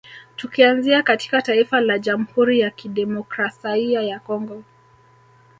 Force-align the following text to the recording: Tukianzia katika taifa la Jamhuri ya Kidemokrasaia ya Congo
Tukianzia 0.35 1.03
katika 1.03 1.41
taifa 1.41 1.81
la 1.81 1.99
Jamhuri 1.99 2.59
ya 2.59 2.69
Kidemokrasaia 2.69 4.01
ya 4.01 4.19
Congo 4.19 4.63